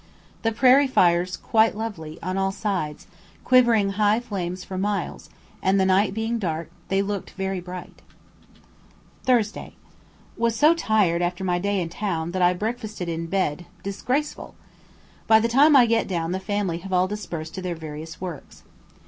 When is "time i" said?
15.47-15.85